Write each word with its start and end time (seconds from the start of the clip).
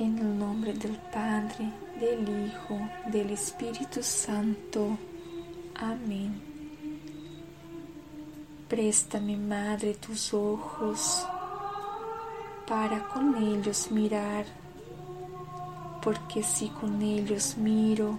En 0.00 0.18
el 0.18 0.38
nombre 0.38 0.72
del 0.72 0.96
Padre, 1.12 1.70
del 2.00 2.26
Hijo, 2.46 2.80
del 3.12 3.32
Espíritu 3.32 4.02
Santo. 4.02 4.96
Amén. 5.74 6.40
Préstame, 8.66 9.36
Madre, 9.36 9.92
tus 9.96 10.32
ojos 10.32 11.26
para 12.66 13.06
con 13.08 13.36
ellos 13.36 13.90
mirar, 13.90 14.46
porque 16.00 16.42
si 16.42 16.70
con 16.70 17.02
ellos 17.02 17.58
miro, 17.58 18.18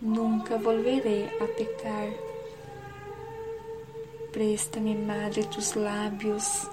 nunca 0.00 0.56
volveré 0.56 1.26
a 1.42 1.46
pecar. 1.58 2.08
Préstame, 4.32 4.94
Madre, 4.94 5.44
tus 5.44 5.76
labios 5.76 6.66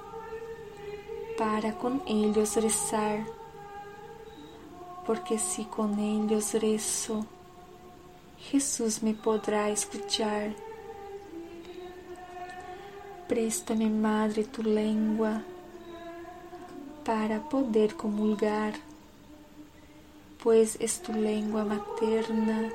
para 1.38 1.78
con 1.78 2.02
ellos 2.08 2.56
rezar 2.56 3.41
porque 5.06 5.40
si 5.40 5.66
con 5.66 6.00
ellos 6.00 6.54
rezo, 6.54 7.26
Jesús 8.38 9.02
me 9.04 9.14
podrá 9.14 9.70
escuchar. 9.70 10.54
Préstame, 13.28 13.90
Madre, 13.90 14.44
tu 14.44 14.62
lengua 14.62 15.42
para 17.06 17.40
poder 17.50 17.96
comulgar, 17.96 18.74
pues 20.44 20.78
es 20.80 21.02
tu 21.02 21.14
lengua 21.14 21.64
materna 21.64 22.70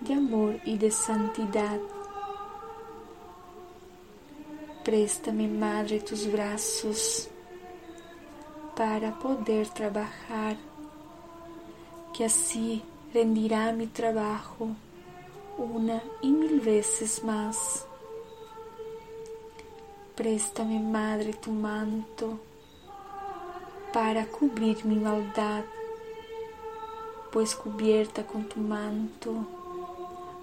de 0.00 0.14
amor 0.14 0.60
y 0.64 0.78
de 0.78 0.90
santidad. 0.90 1.78
Préstame, 4.84 5.48
Madre, 5.48 6.00
tus 6.00 6.30
brazos 6.30 7.28
para 8.74 9.18
poder 9.18 9.68
trabajar 9.68 10.56
que 12.18 12.24
así 12.24 12.82
rendirá 13.14 13.70
mi 13.70 13.86
trabajo 13.86 14.70
una 15.56 16.02
y 16.20 16.32
mil 16.32 16.58
veces 16.58 17.22
más. 17.22 17.86
Préstame, 20.16 20.80
Madre, 20.80 21.32
tu 21.34 21.52
manto 21.52 22.40
para 23.92 24.26
cubrir 24.26 24.84
mi 24.84 24.96
maldad, 24.96 25.62
pues 27.30 27.54
cubierta 27.54 28.26
con 28.26 28.48
tu 28.48 28.58
manto 28.58 29.46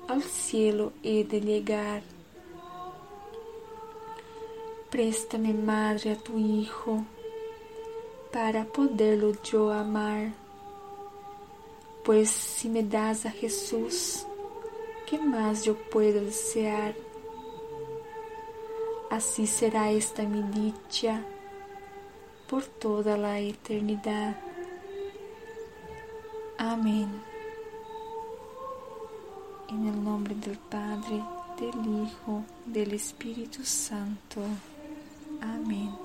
al 0.08 0.24
cielo 0.24 0.94
he 1.04 1.26
de 1.26 1.42
llegar. 1.42 2.04
Préstame, 4.90 5.54
Madre, 5.54 6.14
a 6.14 6.16
tu 6.16 6.40
Hijo 6.40 7.04
para 8.32 8.64
poderlo 8.64 9.34
yo 9.44 9.74
amar 9.74 10.45
pues 12.06 12.30
si 12.30 12.70
me 12.70 12.84
das 12.84 13.26
a 13.26 13.32
Jesús, 13.32 14.28
¿qué 15.10 15.18
más 15.18 15.64
yo 15.64 15.76
puedo 15.76 16.22
desear? 16.22 16.96
Así 19.10 19.48
será 19.48 19.92
esta 19.92 20.24
mi 20.24 20.44
dicha 20.44 21.24
por 22.48 22.64
toda 22.64 23.18
la 23.18 23.40
eternidad. 23.40 24.40
Amén. 26.60 27.10
En 29.70 29.88
el 29.88 30.04
nombre 30.04 30.36
del 30.36 30.58
Padre, 30.60 31.24
del 31.60 32.04
Hijo, 32.04 32.44
del 32.66 32.94
Espíritu 32.94 33.64
Santo. 33.64 34.42
Amén. 35.42 36.05